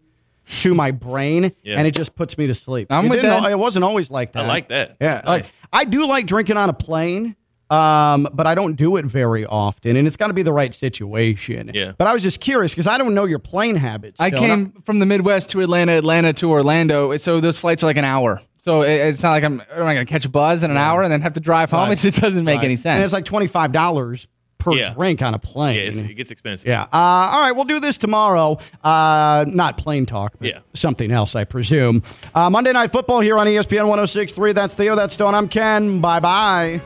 [0.62, 1.80] to my brain, Yeah.
[1.80, 2.91] and it just puts me to sleep.
[2.91, 3.50] I'm it with that.
[3.50, 4.43] It wasn't always like that.
[4.46, 4.98] I like that.
[5.02, 5.62] Yeah, That's like nice.
[5.74, 7.36] I do like drinking on a plane,
[7.70, 10.74] um, but I don't do it very often, and it's got to be the right
[10.74, 11.72] situation.
[11.74, 11.93] Yeah.
[11.97, 14.20] But I was just curious because I don't know your plane habits.
[14.22, 14.39] I Stone.
[14.39, 18.05] came from the Midwest to Atlanta, Atlanta to Orlando, so those flights are like an
[18.05, 18.41] hour.
[18.59, 19.61] So it, it's not like I'm.
[19.72, 21.70] Am I going to catch a buzz in an hour and then have to drive
[21.72, 21.91] home?
[21.91, 22.66] It just doesn't make Right.
[22.66, 22.95] any sense.
[22.95, 24.93] And it's like twenty five dollars per Yeah.
[24.95, 25.76] drink on a plane.
[25.76, 26.66] Yeah, it gets expensive.
[26.68, 26.84] Yeah.
[26.84, 28.57] Uh, all right, we'll do this tomorrow.
[28.84, 30.59] Uh, not plain talk, but Yeah.
[30.74, 32.01] something else, I presume.
[32.34, 34.53] Uh, Monday Night Football here on ESPN 1063.
[34.53, 34.95] That's Theo.
[34.95, 35.36] That's Stone.
[35.36, 35.99] I'm Ken.
[36.01, 36.82] Bye bye.